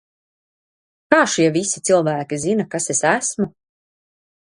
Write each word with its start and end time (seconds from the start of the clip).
Kā 1.13 1.19
šie 1.33 1.45
visi 1.57 1.83
cilvēki 1.89 2.39
zina, 2.45 2.65
kas 2.73 2.89
es 2.95 3.03
esmu? 3.11 3.47